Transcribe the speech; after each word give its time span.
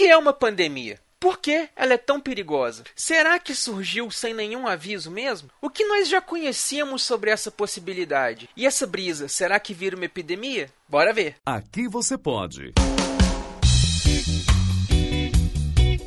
que 0.00 0.06
é 0.06 0.16
uma 0.16 0.32
pandemia? 0.32 0.98
Por 1.20 1.38
que 1.38 1.68
ela 1.76 1.92
é 1.92 1.98
tão 1.98 2.18
perigosa? 2.18 2.84
Será 2.96 3.38
que 3.38 3.54
surgiu 3.54 4.10
sem 4.10 4.32
nenhum 4.32 4.66
aviso 4.66 5.10
mesmo? 5.10 5.50
O 5.60 5.68
que 5.68 5.84
nós 5.84 6.08
já 6.08 6.22
conhecíamos 6.22 7.02
sobre 7.02 7.28
essa 7.28 7.50
possibilidade? 7.50 8.48
E 8.56 8.64
essa 8.64 8.86
brisa, 8.86 9.28
será 9.28 9.60
que 9.60 9.74
vira 9.74 9.94
uma 9.94 10.06
epidemia? 10.06 10.70
Bora 10.88 11.12
ver. 11.12 11.34
Aqui 11.44 11.86
você 11.86 12.16
pode. 12.16 12.72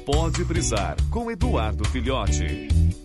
Pode 0.04 0.44
brisar 0.44 0.98
com 1.12 1.30
Eduardo 1.30 1.88
Filhote. 1.90 3.03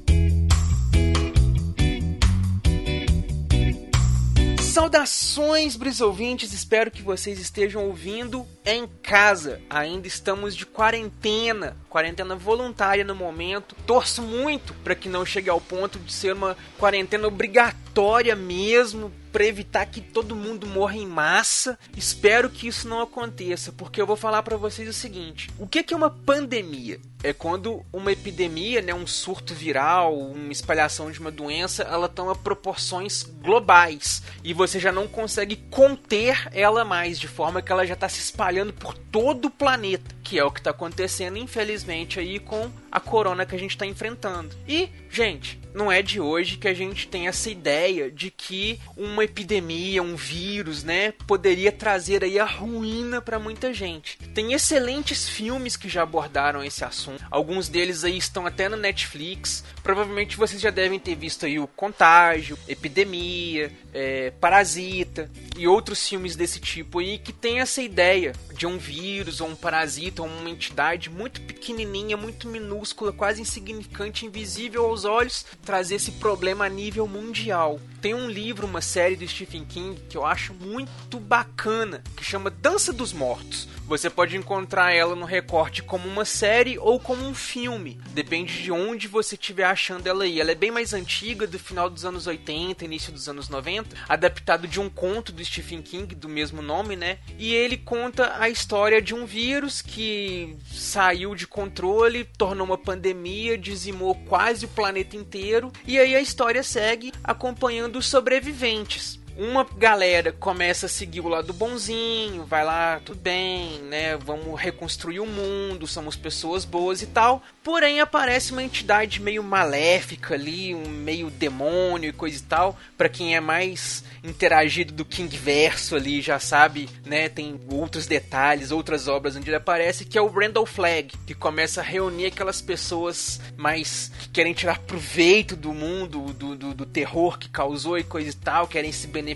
Saudações, 4.79 5.75
brisouvintes! 5.75 6.53
Espero 6.53 6.89
que 6.89 7.03
vocês 7.03 7.41
estejam 7.41 7.89
ouvindo 7.89 8.47
em 8.65 8.87
casa. 8.87 9.61
Ainda 9.69 10.07
estamos 10.07 10.55
de 10.55 10.65
quarentena, 10.65 11.77
quarentena 11.89 12.37
voluntária 12.37 13.03
no 13.03 13.13
momento. 13.13 13.75
Torço 13.85 14.23
muito 14.23 14.73
para 14.85 14.95
que 14.95 15.09
não 15.09 15.27
chegue 15.27 15.51
ao 15.51 15.61
ponto 15.61 15.99
de 15.99 16.13
ser 16.13 16.33
uma 16.35 16.57
quarentena 16.79 17.27
obrigatória 17.27 18.37
mesmo, 18.37 19.11
para 19.33 19.47
evitar 19.47 19.87
que 19.87 20.01
todo 20.01 20.37
mundo 20.37 20.67
morra 20.67 20.97
em 20.97 21.07
massa. 21.07 21.79
Espero 21.97 22.51
que 22.51 22.67
isso 22.67 22.89
não 22.89 23.01
aconteça, 23.01 23.73
porque 23.73 24.01
eu 24.01 24.07
vou 24.07 24.17
falar 24.17 24.43
para 24.43 24.57
vocês 24.57 24.89
o 24.89 24.93
seguinte: 24.93 25.51
o 25.59 25.67
que 25.67 25.93
é 25.93 25.97
uma 25.97 26.11
pandemia? 26.11 27.01
É 27.23 27.33
quando 27.33 27.85
uma 27.93 28.13
epidemia, 28.13 28.81
né, 28.81 28.95
um 28.95 29.07
surto 29.07 29.53
viral, 29.53 30.17
uma 30.17 30.53
espalhação 30.53 31.11
de 31.11 31.19
uma 31.19 31.33
doença, 31.33 31.83
ela 31.83 32.09
toma 32.09 32.35
proporções 32.35 33.25
globais 33.25 34.23
e 34.45 34.55
você 34.55 34.79
já 34.79 34.93
não 34.93 35.09
consegue 35.09 35.57
conter 35.69 36.49
ela 36.53 36.85
mais, 36.85 37.19
de 37.19 37.27
forma 37.27 37.61
que 37.61 37.73
ela 37.73 37.85
já 37.85 37.95
está 37.95 38.09
se 38.09 38.21
espalhando 38.21 38.73
por 38.73 38.95
todo 38.95 39.47
o 39.47 39.51
planeta, 39.51 40.15
que 40.23 40.39
é 40.39 40.45
o 40.45 40.51
que 40.51 40.61
está 40.61 40.71
acontecendo, 40.71 41.37
infelizmente, 41.37 42.21
aí 42.21 42.39
com 42.39 42.71
a 42.91 43.01
corona 43.01 43.45
que 43.45 43.55
a 43.55 43.59
gente 43.59 43.73
está 43.73 43.85
enfrentando. 43.85 44.55
E, 44.69 44.89
gente, 45.11 45.59
não 45.75 45.93
é 45.93 46.03
de 46.03 46.21
hoje 46.21 46.57
que 46.57 46.67
a 46.67 46.75
gente 46.75 47.07
tem 47.09 47.29
essa 47.29 47.51
ideia 47.51 48.11
de 48.11 48.31
que 48.31 48.81
uma 48.97 49.25
epidemia, 49.25 50.03
um 50.03 50.17
vírus, 50.17 50.83
né, 50.83 51.13
poderia 51.27 51.71
trazer 51.71 52.25
aí 52.25 52.39
a 52.39 52.45
ruína 52.45 53.21
para 53.21 53.39
muita 53.39 53.73
gente. 53.73 54.19
Tem 54.35 54.53
excelentes 54.53 55.29
filmes 55.29 55.77
que 55.77 55.89
já 55.89 56.03
abordaram 56.03 56.65
esse 56.65 56.85
assunto. 56.85 57.25
Alguns 57.31 57.69
deles 57.69 58.05
aí 58.05 58.17
estão 58.17 58.47
até 58.47 58.69
na 58.69 58.77
Netflix. 58.77 59.65
Provavelmente 59.83 60.37
vocês 60.37 60.61
já 60.61 60.71
devem 60.71 60.99
ter 60.99 61.15
visto 61.15 61.47
aí 61.47 61.59
o 61.59 61.67
Contágio, 61.67 62.59
Epidemia, 62.67 63.71
é, 63.93 64.33
Parasita 64.41 65.31
e 65.59 65.67
outros 65.67 66.09
filmes 66.09 66.37
desse 66.37 66.61
tipo 66.61 67.01
aí 67.01 67.19
que 67.19 67.33
tem 67.33 67.59
essa 67.59 67.83
ideia 67.83 68.33
de 68.55 68.67
um 68.67 68.79
vírus 68.79 69.41
ou 69.41 69.49
um 69.49 69.57
parasita 69.57 70.23
ou 70.23 70.29
uma 70.29 70.49
entidade 70.49 71.11
muito 71.11 71.41
pequenininha, 71.43 72.17
muito 72.17 72.49
minúscula, 72.49 73.13
quase 73.13 73.43
insignificante, 73.43 74.25
invisível 74.25 74.87
aos 74.87 75.05
olhos, 75.05 75.45
trazer 75.65 75.97
esse 75.97 76.13
problema 76.13 76.65
a 76.65 76.69
nível 76.69 77.09
mundial. 77.09 77.81
Tem 78.01 78.15
um 78.15 78.31
livro, 78.31 78.67
uma 78.67 78.81
série 78.81 79.17
do 79.17 79.27
Stephen 79.27 79.65
King 79.65 80.01
que 80.09 80.17
eu 80.17 80.25
acho 80.25 80.55
muito 80.55 81.19
bacana, 81.19 82.05
que 82.17 82.25
chama 82.25 82.49
Dança 82.49 82.93
dos 82.93 83.13
Mortos. 83.13 83.69
Você 83.89 84.09
pode 84.09 84.37
encontrar 84.37 84.93
ela 84.93 85.17
no 85.17 85.25
recorte 85.25 85.83
como 85.83 86.07
uma 86.07 86.25
série 86.25 86.79
ou 86.79 87.01
como 87.01 87.27
um 87.27 87.35
filme, 87.35 87.99
depende 88.11 88.63
de 88.63 88.71
onde 88.71 89.09
você 89.09 89.35
estiver 89.35 89.65
achando 89.65 90.07
ela 90.07 90.25
aí. 90.25 90.41
Ela 90.41 90.53
é 90.53 90.55
bem 90.55 90.71
mais 90.71 90.93
antiga, 90.93 91.47
do 91.47 91.59
final 91.59 91.89
dos 91.89 92.05
anos 92.05 92.27
80, 92.27 92.85
início 92.85 93.11
dos 93.13 93.29
anos 93.29 93.49
90, 93.49 93.97
adaptado 94.09 94.69
de 94.69 94.79
um 94.79 94.91
conto 94.91 95.33
do 95.33 95.41
Stephen 95.49 95.83
King 95.83 96.15
do 96.15 96.29
mesmo 96.29 96.63
nome, 96.63 96.97
né? 96.97 97.19
E 97.39 97.55
ele 97.55 97.77
conta 97.77 98.35
a 98.39 98.49
história 98.49 99.03
de 99.03 99.15
um 99.15 99.27
vírus 99.27 99.83
que 99.83 100.57
saiu 100.71 101.35
de 101.35 101.47
controle, 101.47 102.25
tornou 102.25 102.67
uma 102.67 102.79
pandemia, 102.79 103.59
dizimou 103.59 104.15
quase 104.27 104.67
o 104.67 104.69
planeta 104.69 105.17
inteiro, 105.17 105.73
e 105.87 105.99
aí 105.99 106.15
a 106.15 106.21
história 106.21 106.63
segue 106.63 107.13
acompanhando 107.25 107.97
os 107.97 108.07
sobreviventes 108.07 109.19
uma 109.39 109.63
galera 109.63 110.33
começa 110.33 110.87
a 110.87 110.89
seguir 110.89 111.21
o 111.21 111.29
lado 111.29 111.53
bonzinho, 111.53 112.45
vai 112.45 112.65
lá, 112.65 113.01
tudo 113.05 113.21
bem, 113.21 113.79
né? 113.83 114.17
Vamos 114.17 114.61
reconstruir 114.61 115.21
o 115.21 115.27
mundo, 115.27 115.87
somos 115.87 116.17
pessoas 116.17 116.65
boas 116.65 117.03
e 117.03 117.07
tal. 117.07 117.41
Porém, 117.63 118.01
aparece 118.01 118.51
uma 118.51 118.65
entidade 118.65 119.23
meio 119.23 119.45
maléfica 119.45 120.35
ali, 120.35 120.75
um 120.75 120.89
meio 120.89 121.31
demônio 121.31 122.11
e 122.11 122.13
coisa 122.13 122.37
e 122.37 122.43
tal. 122.43 122.77
Para 122.97 123.09
quem 123.09 123.37
é 123.37 123.41
mais 123.41 124.03
interagido 124.25 124.93
do 124.93 125.05
King 125.05 125.37
Verso 125.37 125.95
ali, 125.95 126.21
já 126.21 126.41
sabe, 126.41 126.89
né? 127.07 127.29
Tem 127.29 127.61
outros 127.71 128.09
detalhes, 128.09 128.73
outras 128.73 129.07
obras 129.07 129.37
onde 129.37 129.49
ele 129.49 129.57
aparece, 129.57 130.05
que 130.05 130.19
é 130.19 130.21
o 130.21 130.27
Randall 130.27 130.67
Flag, 130.67 131.13
que 131.25 131.35
começa 131.35 131.81
a 131.81 131.85
reunir 131.85 132.27
aquelas 132.27 132.61
pessoas 132.61 133.41
mais 133.57 134.11
que 134.19 134.31
querem 134.31 134.53
tirar 134.53 134.81
proveito 134.81 135.55
do 135.55 135.73
mundo, 135.73 136.33
do, 136.33 136.57
do, 136.57 136.75
do 136.75 136.87
terror 136.87 137.39
que 137.39 137.49
causou 137.49 137.97
e 137.97 138.03
coisa 138.03 138.31
e 138.31 138.35
tal, 138.35 138.67
querem 138.67 138.91
se 138.91 139.07
beneficiar 139.07 139.28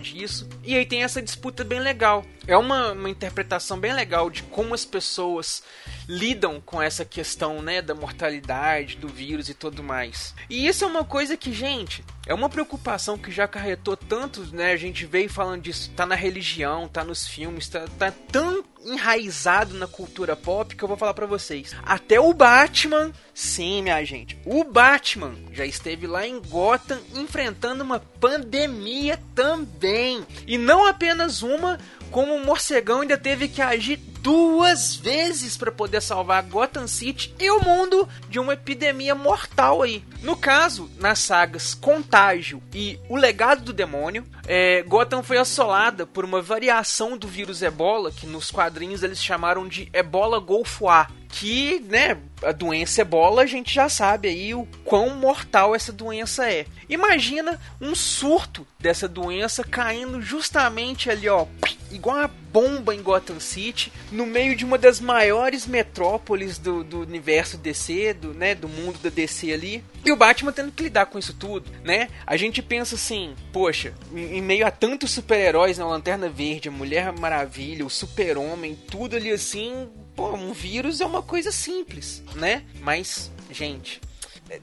disso. 0.00 0.48
E 0.62 0.76
aí 0.76 0.86
tem 0.86 1.02
essa 1.02 1.20
disputa 1.20 1.64
bem 1.64 1.80
legal. 1.80 2.24
É 2.46 2.56
uma, 2.56 2.92
uma 2.92 3.08
interpretação 3.08 3.78
bem 3.78 3.92
legal 3.92 4.28
de 4.28 4.42
como 4.44 4.74
as 4.74 4.84
pessoas 4.84 5.62
lidam 6.08 6.60
com 6.60 6.80
essa 6.80 7.04
questão, 7.04 7.62
né, 7.62 7.80
da 7.80 7.94
mortalidade, 7.94 8.96
do 8.96 9.08
vírus 9.08 9.48
e 9.48 9.54
tudo 9.54 9.82
mais. 9.82 10.34
E 10.50 10.66
isso 10.66 10.84
é 10.84 10.86
uma 10.86 11.04
coisa 11.04 11.36
que, 11.36 11.52
gente, 11.52 12.04
é 12.26 12.34
uma 12.34 12.48
preocupação 12.48 13.16
que 13.16 13.30
já 13.30 13.44
acarretou 13.44 13.96
tanto, 13.96 14.42
né, 14.54 14.72
a 14.72 14.76
gente 14.76 15.06
veio 15.06 15.30
falando 15.30 15.62
disso, 15.62 15.90
tá 15.96 16.04
na 16.04 16.14
religião, 16.14 16.86
tá 16.86 17.02
nos 17.02 17.26
filmes, 17.26 17.68
tá, 17.68 17.86
tá 17.98 18.12
tão 18.30 18.62
enraizado 18.84 19.74
na 19.74 19.86
cultura 19.86 20.36
pop 20.36 20.74
que 20.74 20.82
eu 20.82 20.88
vou 20.88 20.96
falar 20.96 21.14
para 21.14 21.26
vocês. 21.26 21.74
Até 21.82 22.20
o 22.20 22.32
Batman, 22.32 23.12
sim, 23.32 23.82
minha 23.82 24.04
gente, 24.04 24.38
o 24.44 24.64
Batman 24.64 25.34
já 25.52 25.64
esteve 25.64 26.06
lá 26.06 26.26
em 26.26 26.40
Gotham 26.40 27.00
enfrentando 27.14 27.82
uma 27.82 28.00
pandemia 28.00 29.18
também. 29.34 30.24
E 30.46 30.58
não 30.58 30.86
apenas 30.86 31.42
uma, 31.42 31.78
como 32.10 32.34
o 32.34 32.44
morcegão 32.44 33.00
ainda 33.00 33.16
teve 33.16 33.48
que 33.48 33.62
agir 33.62 34.00
duas 34.24 34.96
vezes 34.96 35.54
para 35.54 35.70
poder 35.70 36.00
salvar 36.00 36.42
Gotham 36.44 36.86
City 36.86 37.34
e 37.38 37.50
o 37.50 37.60
mundo 37.60 38.08
de 38.26 38.38
uma 38.38 38.54
epidemia 38.54 39.14
mortal 39.14 39.82
aí. 39.82 40.02
No 40.22 40.34
caso, 40.34 40.90
nas 40.98 41.18
sagas 41.18 41.74
Contágio 41.74 42.62
e 42.72 42.98
O 43.06 43.16
Legado 43.16 43.64
do 43.64 43.72
Demônio, 43.74 44.24
é, 44.46 44.82
Gotham 44.84 45.22
foi 45.22 45.36
assolada 45.36 46.06
por 46.06 46.24
uma 46.24 46.40
variação 46.40 47.18
do 47.18 47.28
vírus 47.28 47.60
Ebola, 47.60 48.10
que 48.10 48.26
nos 48.26 48.50
quadrinhos 48.50 49.02
eles 49.02 49.22
chamaram 49.22 49.68
de 49.68 49.90
Ebola 49.92 50.40
Golfo 50.40 50.88
A, 50.88 51.06
que, 51.34 51.80
né, 51.88 52.16
a 52.44 52.52
doença 52.52 53.00
ebola, 53.00 53.42
a 53.42 53.46
gente 53.46 53.74
já 53.74 53.88
sabe 53.88 54.28
aí 54.28 54.54
o 54.54 54.68
quão 54.84 55.16
mortal 55.16 55.74
essa 55.74 55.92
doença 55.92 56.48
é. 56.48 56.64
Imagina 56.88 57.58
um 57.80 57.92
surto 57.92 58.64
dessa 58.78 59.08
doença 59.08 59.64
caindo 59.64 60.22
justamente 60.22 61.10
ali, 61.10 61.28
ó, 61.28 61.46
igual 61.90 62.18
uma 62.18 62.28
bomba 62.28 62.94
em 62.94 63.02
Gotham 63.02 63.40
City, 63.40 63.92
no 64.12 64.24
meio 64.24 64.54
de 64.54 64.64
uma 64.64 64.78
das 64.78 65.00
maiores 65.00 65.66
metrópoles 65.66 66.56
do, 66.56 66.84
do 66.84 67.00
universo 67.00 67.58
DC, 67.58 68.14
do, 68.14 68.32
né, 68.32 68.54
do 68.54 68.68
mundo 68.68 69.00
da 69.02 69.10
DC 69.10 69.52
ali. 69.52 69.82
E 70.04 70.12
o 70.12 70.16
Batman 70.16 70.52
tendo 70.52 70.70
que 70.70 70.84
lidar 70.84 71.06
com 71.06 71.18
isso 71.18 71.34
tudo, 71.34 71.68
né? 71.82 72.10
A 72.24 72.36
gente 72.36 72.62
pensa 72.62 72.94
assim, 72.94 73.34
poxa, 73.52 73.92
em, 74.14 74.40
meio 74.40 74.64
a 74.64 74.70
tantos 74.70 75.10
super-heróis, 75.10 75.78
na 75.78 75.84
né, 75.84 75.90
Lanterna 75.90 76.28
Verde, 76.28 76.68
a 76.68 76.72
Mulher 76.72 77.12
Maravilha, 77.12 77.84
o 77.84 77.90
Super-Homem, 77.90 78.78
tudo 78.88 79.16
ali 79.16 79.32
assim, 79.32 79.88
pô, 80.14 80.32
um 80.32 80.52
vírus 80.52 81.00
é 81.00 81.06
uma 81.06 81.22
coisa 81.22 81.50
simples, 81.50 82.22
né? 82.34 82.62
Mas, 82.80 83.30
gente, 83.50 84.00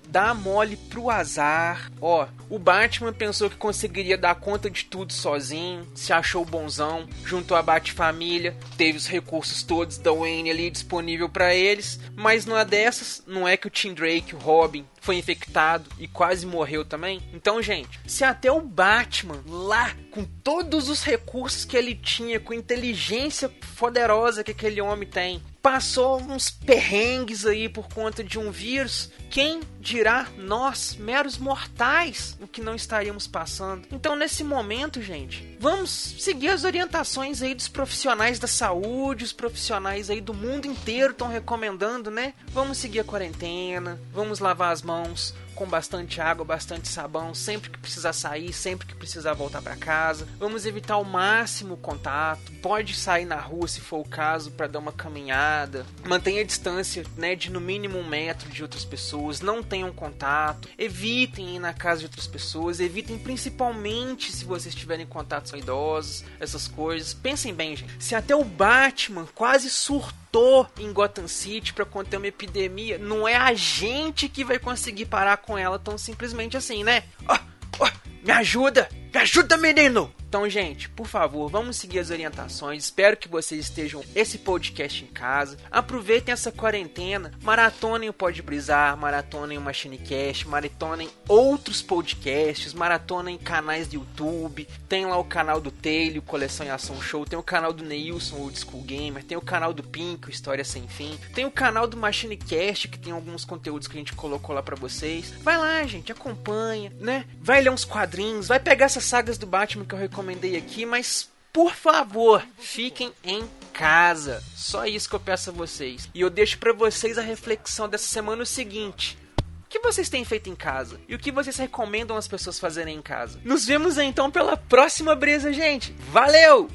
dá 0.07 0.33
mole 0.33 0.75
pro 0.75 1.09
azar. 1.09 1.91
Ó, 1.99 2.27
o 2.49 2.59
Batman 2.59 3.13
pensou 3.13 3.49
que 3.49 3.55
conseguiria 3.55 4.17
dar 4.17 4.35
conta 4.35 4.69
de 4.69 4.85
tudo 4.85 5.13
sozinho, 5.13 5.87
se 5.95 6.13
achou 6.13 6.43
bonzão, 6.45 7.07
juntou 7.25 7.55
a 7.57 7.61
Bat-família, 7.61 8.55
teve 8.77 8.97
os 8.97 9.07
recursos 9.07 9.63
todos 9.63 9.97
da 9.97 10.11
Wayne 10.11 10.49
ali 10.49 10.69
disponível 10.69 11.29
para 11.29 11.53
eles, 11.53 11.99
mas 12.15 12.45
numa 12.45 12.65
dessas, 12.65 13.23
não 13.25 13.47
é 13.47 13.55
que 13.57 13.67
o 13.67 13.71
Tim 13.71 13.93
Drake, 13.93 14.35
o 14.35 14.39
Robin, 14.39 14.85
foi 15.01 15.15
infectado 15.17 15.89
e 15.97 16.07
quase 16.07 16.45
morreu 16.45 16.85
também? 16.85 17.21
Então, 17.33 17.61
gente, 17.61 17.99
se 18.05 18.23
até 18.23 18.51
o 18.51 18.61
Batman, 18.61 19.43
lá, 19.47 19.95
com 20.11 20.23
todos 20.23 20.89
os 20.89 21.03
recursos 21.03 21.65
que 21.65 21.75
ele 21.75 21.95
tinha, 21.95 22.39
com 22.39 22.53
a 22.53 22.55
inteligência 22.55 23.49
poderosa 23.77 24.43
que 24.43 24.51
aquele 24.51 24.79
homem 24.79 25.09
tem, 25.09 25.41
passou 25.61 26.21
uns 26.21 26.49
perrengues 26.49 27.45
aí 27.45 27.67
por 27.67 27.87
conta 27.87 28.23
de 28.23 28.39
um 28.39 28.51
vírus, 28.51 29.11
quem 29.29 29.61
dirá 29.81 30.27
nós, 30.37 30.95
meros 30.97 31.37
mortais, 31.37 32.37
o 32.39 32.47
que 32.47 32.61
não 32.61 32.75
estaríamos 32.75 33.27
passando? 33.27 33.87
Então, 33.91 34.15
nesse 34.15 34.43
momento, 34.43 35.01
gente, 35.01 35.57
vamos 35.59 35.89
seguir 35.89 36.49
as 36.49 36.63
orientações 36.63 37.41
aí 37.41 37.55
dos 37.55 37.67
profissionais 37.67 38.37
da 38.37 38.47
saúde, 38.47 39.25
os 39.25 39.33
profissionais 39.33 40.09
aí 40.09 40.21
do 40.21 40.33
mundo 40.33 40.67
inteiro 40.67 41.11
estão 41.11 41.27
recomendando, 41.27 42.11
né? 42.11 42.33
Vamos 42.49 42.77
seguir 42.77 42.99
a 42.99 43.03
quarentena, 43.03 43.99
vamos 44.13 44.39
lavar 44.39 44.71
as 44.71 44.83
mãos, 44.83 45.33
com 45.61 45.67
bastante 45.67 46.19
água, 46.19 46.43
bastante 46.43 46.87
sabão, 46.87 47.35
sempre 47.35 47.69
que 47.69 47.77
precisar 47.77 48.13
sair, 48.13 48.51
sempre 48.51 48.87
que 48.87 48.95
precisar 48.95 49.33
voltar 49.33 49.61
para 49.61 49.75
casa. 49.75 50.27
Vamos 50.39 50.65
evitar 50.65 50.95
ao 50.95 51.03
máximo 51.03 51.75
o 51.75 51.77
contato. 51.77 52.51
Pode 52.61 52.95
sair 52.95 53.25
na 53.25 53.39
rua 53.39 53.67
se 53.67 53.79
for 53.79 53.99
o 53.99 54.07
caso 54.07 54.49
para 54.49 54.65
dar 54.65 54.79
uma 54.79 54.91
caminhada. 54.91 55.85
Mantenha 56.03 56.41
a 56.41 56.45
distância, 56.45 57.03
né, 57.15 57.35
de 57.35 57.51
no 57.51 57.61
mínimo 57.61 57.99
um 57.99 58.07
metro 58.07 58.49
de 58.49 58.63
outras 58.63 58.83
pessoas. 58.83 59.41
Não 59.41 59.61
tenham 59.71 59.93
contato. 59.93 60.67
Evitem 60.77 61.55
ir 61.55 61.59
na 61.59 61.73
casa 61.73 61.99
de 61.99 62.05
outras 62.05 62.27
pessoas. 62.27 62.81
Evitem 62.81 63.17
principalmente 63.17 64.29
se 64.29 64.43
vocês 64.43 64.75
tiverem 64.75 65.05
contatos 65.05 65.51
com 65.51 65.57
idosos, 65.57 66.25
essas 66.41 66.67
coisas. 66.67 67.13
Pensem 67.13 67.53
bem, 67.53 67.77
gente. 67.77 67.95
Se 67.97 68.13
até 68.13 68.35
o 68.35 68.43
Batman 68.43 69.25
quase 69.33 69.69
surtou 69.69 70.67
em 70.77 70.91
Gotham 70.91 71.27
City 71.27 71.73
para 71.73 71.85
conter 71.85 72.17
uma 72.17 72.27
epidemia, 72.27 72.97
não 72.97 73.25
é 73.25 73.35
a 73.37 73.53
gente 73.53 74.27
que 74.27 74.43
vai 74.43 74.59
conseguir 74.59 75.05
parar 75.05 75.37
com 75.37 75.57
ela 75.57 75.79
tão 75.79 75.97
simplesmente 75.97 76.57
assim, 76.57 76.83
né? 76.83 77.03
Oh, 77.29 77.85
oh, 77.85 77.89
me 78.25 78.31
ajuda! 78.31 78.89
Me 79.13 79.21
ajuda, 79.21 79.55
menino! 79.55 80.13
Então, 80.31 80.47
gente, 80.47 80.87
por 80.87 81.07
favor, 81.07 81.49
vamos 81.49 81.75
seguir 81.75 81.99
as 81.99 82.09
orientações. 82.09 82.85
Espero 82.85 83.17
que 83.17 83.27
vocês 83.27 83.65
estejam 83.65 84.01
esse 84.15 84.37
podcast 84.37 85.03
em 85.03 85.07
casa. 85.07 85.57
Aproveitem 85.69 86.31
essa 86.31 86.49
quarentena, 86.49 87.33
maratonem 87.43 88.07
o 88.07 88.13
Pode 88.13 88.41
Brisar, 88.41 88.95
maratonem 88.95 89.57
o 89.57 89.61
MachineCast, 89.61 90.47
maratonem 90.47 91.09
outros 91.27 91.81
podcasts, 91.81 92.73
maratonem 92.73 93.37
canais 93.37 93.89
do 93.89 93.95
YouTube. 93.95 94.69
Tem 94.87 95.05
lá 95.05 95.17
o 95.17 95.25
canal 95.25 95.59
do 95.59 95.69
Telho, 95.69 96.21
Coleção 96.21 96.65
em 96.65 96.69
Ação 96.69 97.01
Show, 97.01 97.25
tem 97.25 97.37
o 97.37 97.43
canal 97.43 97.73
do 97.73 97.83
Neilson, 97.83 98.37
Old 98.37 98.57
School 98.57 98.83
Gamer, 98.83 99.25
tem 99.25 99.37
o 99.37 99.41
canal 99.41 99.73
do 99.73 99.83
Pink, 99.83 100.31
História 100.31 100.63
Sem 100.63 100.87
Fim, 100.87 101.19
tem 101.35 101.43
o 101.43 101.51
canal 101.51 101.85
do 101.85 101.97
MachineCast, 101.97 102.87
que 102.87 102.97
tem 102.97 103.11
alguns 103.11 103.43
conteúdos 103.43 103.85
que 103.85 103.97
a 103.97 103.99
gente 103.99 104.13
colocou 104.13 104.55
lá 104.55 104.63
para 104.63 104.77
vocês. 104.77 105.33
Vai 105.41 105.57
lá, 105.57 105.83
gente, 105.83 106.09
acompanha, 106.09 106.89
né? 107.01 107.25
Vai 107.41 107.59
ler 107.59 107.69
uns 107.69 107.83
quadrinhos, 107.83 108.47
vai 108.47 108.61
pegar 108.61 108.85
essas 108.85 109.03
sagas 109.03 109.37
do 109.37 109.45
Batman 109.45 109.83
que 109.83 109.93
eu 109.93 109.99
recomendo 109.99 110.20
recomendei 110.21 110.55
aqui, 110.55 110.85
mas 110.85 111.29
por 111.51 111.73
favor, 111.73 112.45
fiquem 112.59 113.11
em 113.23 113.43
casa. 113.73 114.41
Só 114.55 114.85
isso 114.85 115.09
que 115.09 115.15
eu 115.15 115.19
peço 115.19 115.49
a 115.49 115.53
vocês. 115.53 116.07
E 116.13 116.21
eu 116.21 116.29
deixo 116.29 116.59
para 116.59 116.71
vocês 116.71 117.17
a 117.17 117.21
reflexão 117.21 117.89
dessa 117.89 118.07
semana 118.07 118.43
o 118.43 118.45
seguinte: 118.45 119.17
o 119.65 119.67
que 119.67 119.79
vocês 119.79 120.09
têm 120.09 120.23
feito 120.23 120.49
em 120.49 120.55
casa? 120.55 120.99
E 121.09 121.15
o 121.15 121.19
que 121.19 121.31
vocês 121.31 121.57
recomendam 121.57 122.15
as 122.15 122.27
pessoas 122.27 122.59
fazerem 122.59 122.97
em 122.97 123.01
casa? 123.01 123.39
Nos 123.43 123.65
vemos 123.65 123.97
então 123.97 124.29
pela 124.29 124.55
próxima 124.55 125.15
brisa, 125.15 125.51
gente. 125.51 125.93
Valeu! 126.11 126.69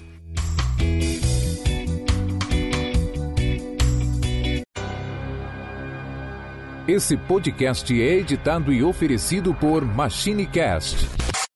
Esse 6.89 7.17
podcast 7.17 8.01
é 8.01 8.15
editado 8.15 8.73
e 8.73 8.83
oferecido 8.83 9.53
por 9.55 9.85
MachineCast 9.85 11.26